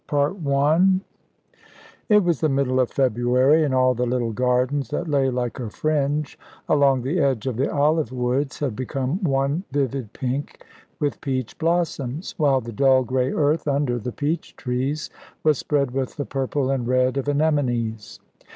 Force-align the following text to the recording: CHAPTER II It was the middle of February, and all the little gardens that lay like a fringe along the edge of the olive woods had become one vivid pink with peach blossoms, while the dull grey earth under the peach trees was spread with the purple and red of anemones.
CHAPTER 0.09 0.35
II 0.35 1.01
It 2.09 2.23
was 2.23 2.41
the 2.41 2.49
middle 2.49 2.79
of 2.79 2.89
February, 2.89 3.63
and 3.63 3.71
all 3.71 3.93
the 3.93 4.07
little 4.07 4.33
gardens 4.33 4.89
that 4.89 5.07
lay 5.07 5.29
like 5.29 5.59
a 5.59 5.69
fringe 5.69 6.39
along 6.67 7.03
the 7.03 7.19
edge 7.19 7.45
of 7.45 7.55
the 7.55 7.71
olive 7.71 8.11
woods 8.11 8.57
had 8.57 8.75
become 8.75 9.23
one 9.23 9.63
vivid 9.71 10.11
pink 10.11 10.65
with 10.99 11.21
peach 11.21 11.55
blossoms, 11.59 12.33
while 12.39 12.61
the 12.61 12.73
dull 12.73 13.03
grey 13.03 13.31
earth 13.31 13.67
under 13.67 13.99
the 13.99 14.11
peach 14.11 14.55
trees 14.55 15.11
was 15.43 15.59
spread 15.59 15.91
with 15.91 16.15
the 16.15 16.25
purple 16.25 16.71
and 16.71 16.87
red 16.87 17.15
of 17.15 17.29
anemones. 17.29 18.19